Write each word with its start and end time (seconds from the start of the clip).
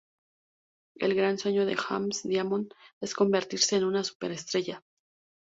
El 0.95 1.13
gran 1.13 1.37
sueño 1.37 1.63
de 1.67 1.75
James 1.75 2.23
Diamond 2.23 2.71
es 3.01 3.13
convertirse 3.13 3.75
en 3.75 3.83
una 3.83 4.03
super 4.03 4.31
estrella. 4.31 4.83